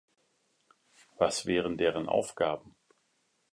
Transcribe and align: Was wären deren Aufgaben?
Was 1.19 1.45
wären 1.45 1.77
deren 1.77 2.09
Aufgaben? 2.09 2.75